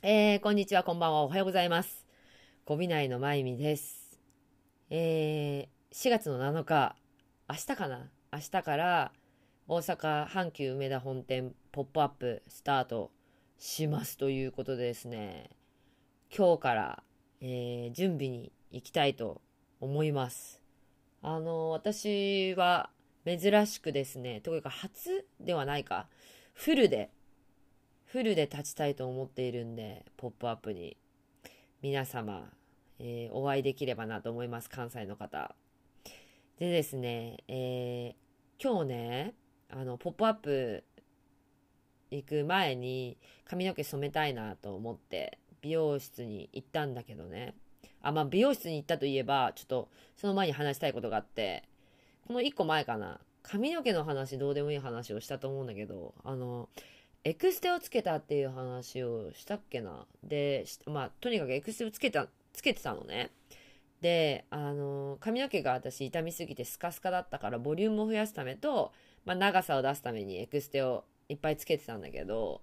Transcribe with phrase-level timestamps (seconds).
[0.00, 2.06] えー、こんにちは、こんばんは、おはようございます。
[2.64, 4.20] ゴビ内のまゆみです。
[4.90, 6.94] えー、4月の7日、
[7.48, 8.08] 明日かな？
[8.32, 9.12] 明日から
[9.66, 13.10] 大阪阪急梅田本店ポップアップスタート
[13.58, 15.50] しますということでですね、
[16.32, 17.02] 今日から、
[17.40, 19.40] えー準備に行きたいと
[19.80, 20.62] 思います。
[21.22, 22.90] あの、私は
[23.26, 26.06] 珍しくですね、というか初ではないか、
[26.54, 27.10] フルで、
[28.10, 30.96] フルで立ちたいと思っているんで、ポップアップに
[31.82, 32.50] 皆様、
[32.98, 35.54] えーお会いできればなと思います、関西の方。
[36.58, 39.34] でですね、えー今日ね、
[39.68, 40.84] あの、ポップアップ
[42.10, 47.54] 行く前に髪の毛染めたいなと思って美容室に行ったんだけどね。
[48.00, 51.62] あ、まあ美容室に行ったといえば、ちょっとその前に話したいことがあって、
[52.26, 56.70] この1個前かな、髪の毛の話どうでもいい話をしたと思うんだけど、あの、
[57.24, 60.06] エクステをつけたっていう話をしたっけな。
[60.22, 63.30] で、まあとにかくエクステをつけた、つけてたのね。
[64.00, 68.92] で、あの、髪の毛が私傷みすぎてスカスカだったからボリュームを増やすためと、
[69.24, 72.62] まあ長さを出すためにエクステをいっぱいつけてたんだけど、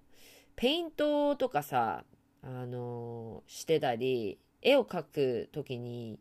[0.56, 2.04] ペイントとかさ、
[2.42, 6.18] あのしてたり、絵を描くときに、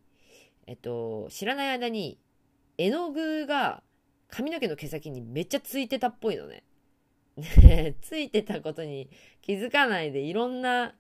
[0.67, 2.19] えっと、知らない間に
[2.77, 3.83] 絵の具が
[4.29, 6.63] 髪の毛の毛先にめっちゃついてたっぽいのね。
[8.01, 9.09] ついてたことに
[9.41, 10.95] 気づかないでいろんな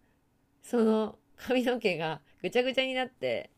[0.61, 3.49] その髪の毛がぐちゃぐちゃになって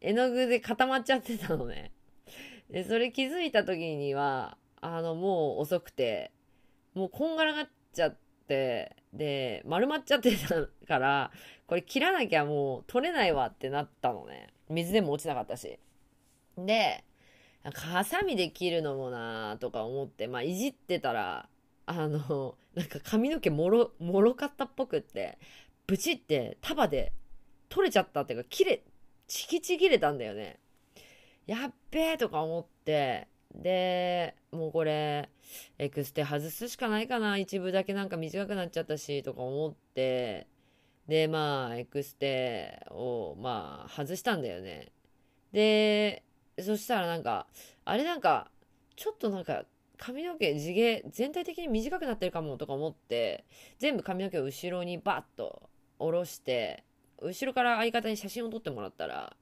[0.00, 1.90] 絵の具で固まっちゃってたのね。
[2.70, 6.30] で、それ気づいた時には、あの、もう遅くて、
[6.94, 11.30] もうこんがらがっちゃって、で、丸まっちゃってたから、
[11.66, 14.48] これ切らなきゃもう取れないわってなったのね。
[14.68, 15.78] 水でも落ちなかったし。
[16.58, 17.04] で、
[17.72, 21.48] ハサミで切るのもなとか思って、まあ、いじってたら、
[21.86, 25.38] あの、なんか髪の毛もろ、もろかったっぽくって、
[25.86, 27.12] ブチって束で
[27.68, 28.82] 取れちゃったっていうか、切れ、
[29.26, 30.58] ちきちぎれたんだよね。
[31.46, 35.28] やっべえとか思って、で、もうこれ、
[35.78, 37.36] エクステ外すしかないかな。
[37.36, 40.48] 一部だけなんか短くなっちゃったし、とか思って、
[41.06, 44.90] で、まあ、エクステを、まあ、外したんだよね。
[45.52, 46.24] で、
[46.60, 47.46] そしたらなんか、
[47.84, 48.50] あれなんか、
[48.96, 49.64] ちょっとなんか、
[49.98, 53.44] 髪の毛地毛全体的に短くなってるかもとか思って
[53.78, 55.68] 全部髪の毛を後ろにバッと
[55.98, 56.84] 下ろして
[57.22, 59.36] 後ろから相方に写真を撮ってもらったら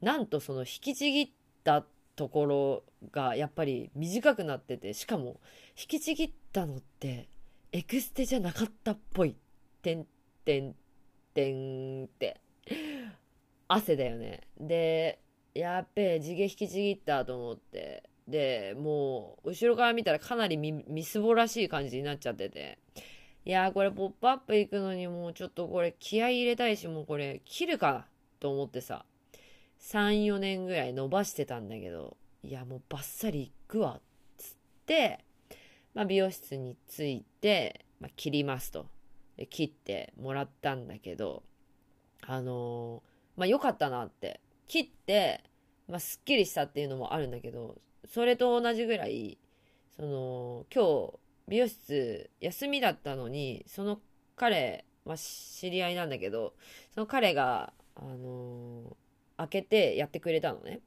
[0.00, 1.30] なんとその引きちぎっ
[1.64, 1.84] た
[2.16, 5.40] ところがやっぱり短くなっててしかも
[5.78, 7.28] 引きちぎったのって
[7.72, 9.34] エクステじゃなかったっぽい。
[9.82, 10.06] てん
[10.44, 10.76] てん
[11.34, 12.40] てんって。
[13.66, 14.42] 汗だよね。
[14.60, 15.18] で
[15.54, 18.04] やっべえ地毛引きちぎったと思って。
[18.28, 22.78] でもう後ろから見たらかなりみすぼらしい感じになっちゃってて。
[23.46, 28.06] いやーこれポップアップ行くのにもうちょっとこれ気合い入れたいしもうこれ切るか
[28.40, 29.04] と思ってさ。
[29.80, 32.16] 34年ぐらい伸ばしてたんだけど。
[32.42, 34.02] いやもうバッサリいくわっ
[34.38, 34.54] つっ
[34.86, 35.24] て、
[35.94, 38.86] まあ、美容室に着いて、まあ、切りますと。
[39.50, 41.42] 切ってもらったんだけど。
[42.22, 44.40] あのーまあ良かったなって。
[44.68, 45.42] 切って、
[45.88, 49.38] まあ、すっきりしたっていうのもあるんだけどそれと同じぐらい
[49.96, 54.00] その今日美容室休みだったのにその
[54.36, 56.54] 彼、まあ、知り合いなんだけど
[56.94, 58.94] その彼が、あのー
[59.36, 60.78] 開けてやってくれたのね。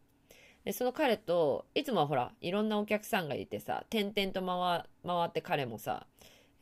[0.63, 6.07] でその彼といつもはほらいろんなお客さんがいてさ点々と回回って彼もさ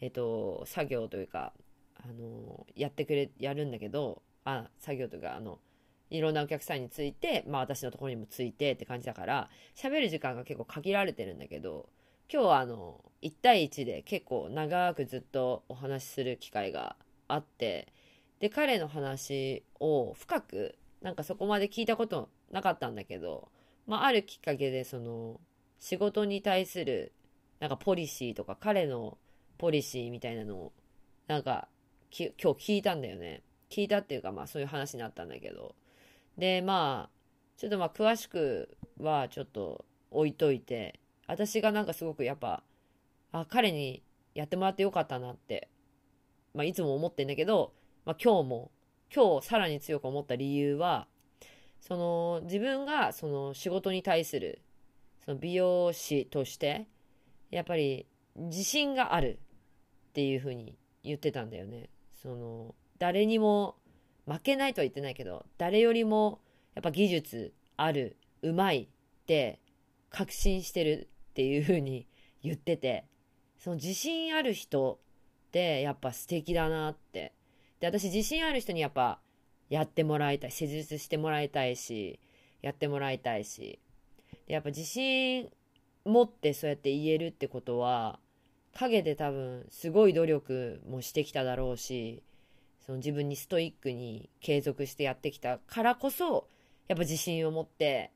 [0.01, 1.53] えっ、と作業というか、
[1.95, 5.59] あのーやってくれやるんだけどあ作業というかあの
[6.09, 11.89] いろんなお客さんについて、まあ私のところにもついてって感じだから、喋る時間が結構限られてるんだけど、
[12.31, 16.95] 今日はあの、1対1で結構長くずっとお話しする機会が
[17.27, 17.94] あって、
[18.39, 23.49] で、彼の話を深く、なんかそこまで聞いたことなかったんだけど、
[23.88, 25.39] まああるきっかけでその、
[25.79, 27.13] 仕事に対する、
[27.59, 29.17] なんかポリシーとか彼の
[29.57, 30.73] ポリシーみたいなのを、
[31.27, 31.67] なんか
[32.17, 33.41] 今日聞いたんだよね。
[33.69, 35.75] 聞いたっていうかまあそういう話になったんだけど、
[36.37, 37.09] でまあ
[37.57, 42.63] ちょっとまあ詳しくはちょっと置いといて私がなんかすごくやっぱ
[43.31, 44.03] あ彼に
[44.33, 45.69] やってもらってよかったなって、
[46.53, 47.73] まあ、いつも思ってんだけど、
[48.05, 48.71] まあ、今日も
[49.13, 51.07] 今日さらに強く思った理由は
[51.79, 54.61] その自分がその仕事に対する
[55.23, 56.87] その美容師として
[57.51, 58.05] やっぱり
[58.35, 59.39] 自信がある
[60.09, 61.89] っていうふうに言ってたんだよね。
[62.21, 63.75] その誰にも
[64.27, 66.39] 負けないとは言ってないけど誰よりも
[66.74, 69.60] やっぱ技術あるうまいって
[70.10, 72.07] 確信してるっていう風に
[72.42, 73.06] 言ってて
[73.60, 75.00] その自信ある人
[75.48, 77.33] ってやっぱ素敵だなって
[77.80, 79.19] で、私自信ある人にやっぱ
[79.69, 80.51] やってもらいたい。
[80.51, 82.19] 施術してもらいたいし、
[82.62, 83.80] やってもらいたいし。
[84.48, 85.50] で、やっぱ自信
[86.06, 88.19] 持ってそうやって言えるってことは、
[88.74, 92.24] 陰で多分すごい努力もしてきただろうし、
[92.85, 96.47] その自分にストイックに継続してやってきたからこそ、
[96.87, 98.11] やっぱ自信を持って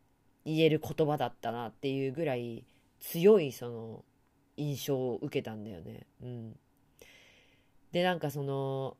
[0.45, 2.65] 言える言葉だったなっていうぐらい
[2.99, 4.05] 強いその
[4.57, 6.05] 印象を受けたんだよね。
[6.21, 6.59] うん。
[7.91, 8.95] で、なんかその、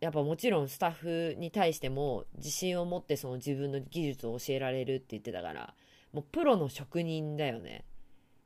[0.00, 5.74] やっぱもちろんスタッフに対しても自信を持ってその自分の技術を教えられるって言ってたから、
[6.12, 7.84] もうプロの職人だよね。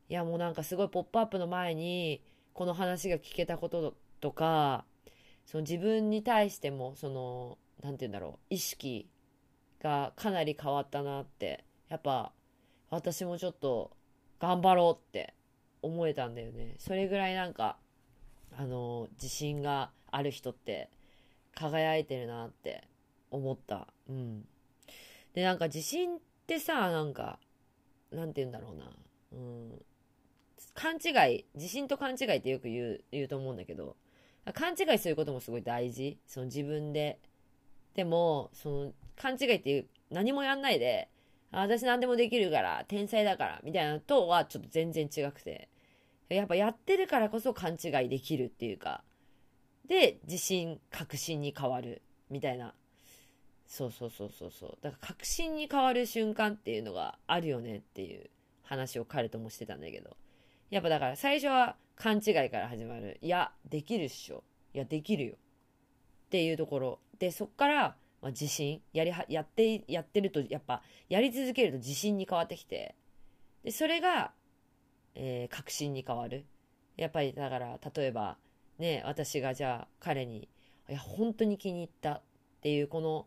[0.09, 2.23] いやもうなんかすごいポップアップの前に
[2.53, 4.85] この話が聞けたこととか、
[5.47, 9.09] その自分に対してもその、なんて言うんだろう、意識
[9.83, 12.33] がかなり変わったなって、やっぱ
[12.91, 13.91] 私もちょっと
[14.39, 15.35] 頑張ろうって
[15.83, 16.75] 思えたんだよね。
[16.79, 17.79] それぐらいなんか、
[18.57, 20.91] あの、自信がある人って
[21.55, 22.85] 輝いてるなって
[23.31, 23.89] 思った。
[24.09, 24.47] うん。
[25.35, 27.39] で、なんか自信ってさ、なんか、
[28.11, 28.93] なんて言うんだろうな。
[29.33, 29.83] うん。
[30.75, 33.97] 勘違い、自信と勘違いってよく言う、言うと思うんだけど、
[34.55, 36.19] 勘違いすることもすごい大事。
[36.27, 37.19] その自分で。
[37.95, 41.09] でも、その、勘違いっていう、何もやんないで、
[41.51, 45.69] 私何でもできるから、天才だから、みたいなとはちょっと全然違くて。
[46.29, 49.03] やっぱやってるからこそ勘違いできるっていうか、
[49.87, 52.75] で、自信、確信に変わる、みたいな。
[53.67, 54.79] そうそうそうそうそう。
[54.81, 58.31] だから確信に変わる瞬間っていうのがあるよねっていう
[58.63, 60.17] 話を彼ともしてたんだけど。
[60.71, 63.19] やっぱだから最初は勘違いから始まる。
[63.21, 64.43] いや、できるっしょ。
[64.73, 65.35] いや、できるよ。
[65.35, 66.99] っていうところ。
[67.19, 68.81] で、そっから、まあ、自信。
[68.95, 72.95] やりは、やって、やってると、やっぱ、やり続けると自信に変わってきて。
[73.65, 74.33] で、それが、
[75.15, 76.47] えー、確信に変わる。
[76.97, 78.39] やっぱり、だから、例えば、
[78.79, 80.49] ね、私がじゃあ彼に、
[80.89, 82.23] いや、本当に気に入ったっ
[82.63, 83.27] ていう、この、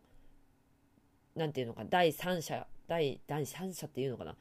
[1.35, 4.35] なんていうのか、第三者、第、第三者っていうのかな。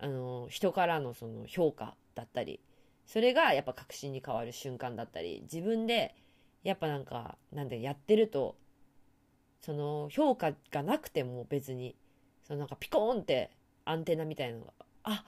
[0.00, 2.60] あの、人からのその評価だったり、
[3.08, 6.14] それがやっぱ確信に変わる瞬間だったり、自分で、
[6.62, 8.54] やっぱなんか、なんでやってると、
[9.62, 11.96] その評価がなくても別に、
[12.42, 13.50] そのなんかピコーンって
[13.86, 14.72] アンテナみたいなのが、
[15.04, 15.24] あ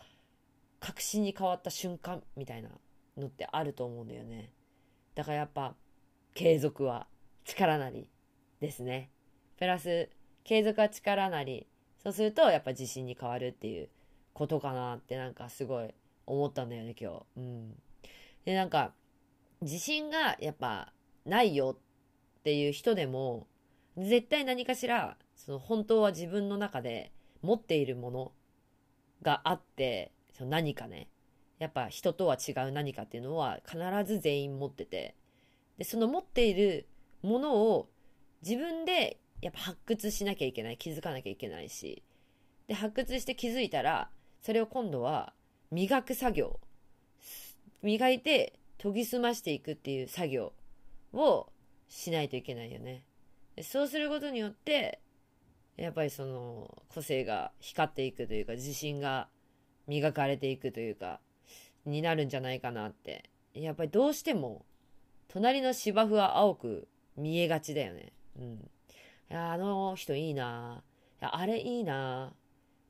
[0.78, 2.68] 確信に変わった瞬間みたいな
[3.16, 4.52] のってあると思うんだよね。
[5.14, 5.74] だからやっぱ、
[6.34, 7.06] 継続は
[7.46, 8.06] 力なり
[8.60, 9.10] ですね。
[9.56, 10.10] プラス、
[10.44, 11.66] 継続は力なり。
[12.02, 13.88] そうすると、やっぱ自信に変わるっていう
[14.34, 15.94] ことかなってなんかすごい
[16.32, 17.24] 思ったんだよね、今日。
[17.36, 17.74] うん。
[18.44, 18.92] で、なんか、
[19.60, 20.92] 自信がやっぱ
[21.24, 21.76] ないよ
[22.38, 23.46] っていう人でも、
[23.96, 27.12] 絶対何かしら、その本当は自分の中で
[27.42, 28.32] 持っているもの
[29.22, 31.08] があって、その何かね、
[31.58, 35.14] やっぱ人とは違う何かっていうのは必ず全員持ってて、
[35.76, 36.88] で、その持っている
[37.22, 37.90] ものを
[38.42, 42.02] 自分でやっぱ発掘しなきゃいけない、気づかなきゃいけないし、
[42.66, 44.10] で、発掘して気づいたら、
[44.40, 45.34] それを今度は
[45.72, 46.58] 磨く作業、
[47.82, 50.52] 磨いて研ぎ澄ましていくっていう作業
[51.12, 51.48] を
[51.88, 53.04] しないといけないよね。
[53.62, 55.00] そうすることによって、
[55.76, 59.28] やっぱりその個性が光っていくというか、自信が
[59.86, 61.20] 磨かれていくというか、
[61.86, 63.30] になるんじゃないかなって。
[63.54, 64.64] やっぱりどうしても、
[65.28, 68.12] 隣の芝生は青く見えがちだよね。
[68.38, 68.70] うん。
[69.30, 70.82] あの人いいな。
[71.20, 72.32] あれいいな。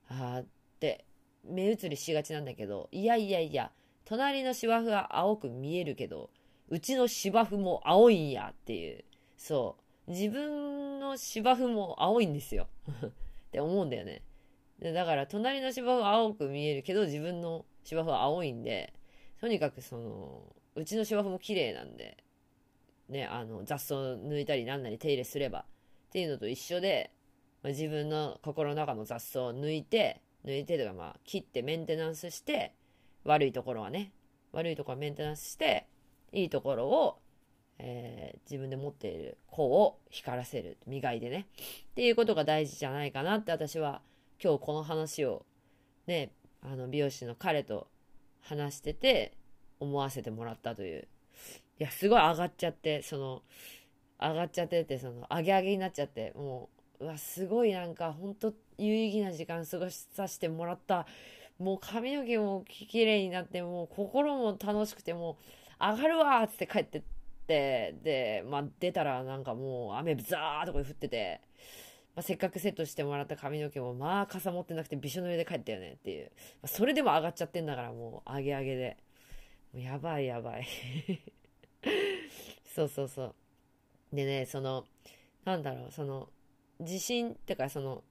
[0.08, 0.46] あっ
[0.78, 1.04] て、
[1.44, 3.70] 目移りしがちなんだけど、いやいやいや、
[4.04, 6.30] 隣の芝生は青く見えるけど、
[6.68, 9.04] うちの芝生も青いんやっていう。
[9.36, 10.10] そう。
[10.10, 12.68] 自分の芝生も青いんですよ。
[13.04, 13.10] っ
[13.52, 14.22] て思うんだよね。
[14.80, 18.94] だから隣の芝生は青く見えるけど自分の芝生は青いんで
[19.40, 20.42] とにかくその
[20.74, 22.24] うちの芝生も綺麗なんで
[23.10, 25.64] ねあの雑草抜いたりなんなり手入れすればっ
[26.12, 27.12] ていうのと一緒で、
[27.62, 32.74] まあ、自分の心の中の雑草を抜いて抜いてとかまあ切ってメンテナンスして
[33.24, 34.12] 悪いところはね
[34.52, 35.86] 悪いところはメンテナンスして
[36.32, 37.18] いいところを、
[37.78, 41.46] えー、自分で持っている子を光らせる磨いてね
[41.90, 44.00] っていうことが大事じゃないかなって私は
[44.42, 45.44] 今日この話を
[46.06, 46.32] ね、
[46.62, 47.86] あの美容師の彼と
[48.40, 49.36] 話してて
[49.78, 51.06] 思わせてもらったという。
[51.78, 53.42] いや、すごい上がっちゃって、その、
[54.20, 56.68] 上がっちゃってて、その、上げ上げになっちゃって、も
[56.98, 61.06] う、うわ、すごいなんか、ほんと有意義な時間過ごしさせてもらった。
[61.58, 65.36] もう髪の毛も綺麗になって、もう心も楽しくて、も
[65.80, 67.02] う、上がるわーって帰ってっ
[67.46, 71.42] て、で、まあ出たらなんかもう雨ザーとか降ってて、
[72.16, 76.32] まあ、せっかくセットしてもらった髪の毛も、まあ、傘持ってなくてびしょ濡れで帰ったよねっていう。
[76.62, 78.96] まあ、それでも上がっちゃってんだから、もう、上げ上げで。
[79.74, 80.66] もうやばいやばい
[82.74, 83.34] そうそうそう。
[84.12, 84.86] でね、その、
[85.44, 86.28] なんだろうその
[86.80, 88.02] 自信ってかその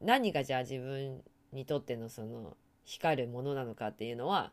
[0.00, 4.52] 何がじゃあ自分にとってのその光るものなのかっていうのは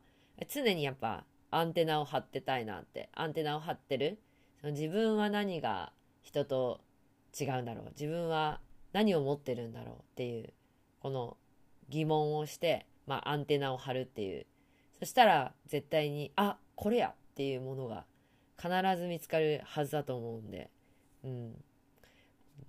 [0.49, 4.19] 常にやっぱアンテナを張ってたいなってアンテナを張ってる
[4.61, 6.81] その自分は何が人と
[7.39, 8.59] 違うんだろう自分は
[8.93, 10.53] 何を持ってるんだろうっていう
[10.99, 11.37] この
[11.89, 14.45] 疑問をして、まあ、アンテナを張るっていう。
[14.99, 18.05] そしたら絶対にあこれやっていうものが
[18.59, 20.69] 必ず見つかるはずだと思うんで。
[21.23, 21.63] うん。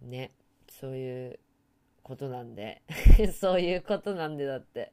[0.03, 0.33] ね。
[0.69, 1.41] そういう
[2.09, 2.83] ことなんで。
[3.39, 4.93] そういうことなんでだって。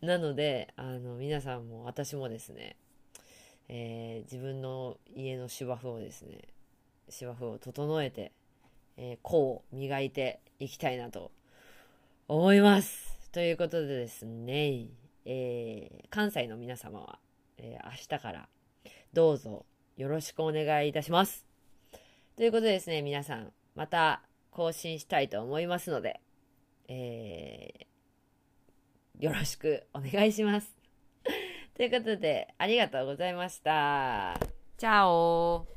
[0.00, 2.76] なのであの皆さんも私もですね、
[3.68, 6.48] えー、自分の家の芝生をですね
[7.08, 8.32] 芝生を整えて、
[8.96, 11.30] えー、甲を磨いていきたいなと
[12.26, 13.16] 思います。
[13.30, 14.88] ということでですね、
[15.24, 17.18] えー、関西の皆様は、
[17.58, 18.48] え明日から
[19.12, 19.64] どうぞ
[19.96, 21.46] よろしくお願いいたします。
[22.36, 24.22] ということでですね皆さんまた
[24.56, 26.18] 更新したいと思いますので、
[26.88, 30.74] えー、よろしくお願いします。
[31.76, 34.40] ということで、ありがとうございました。
[34.78, 35.75] チャオ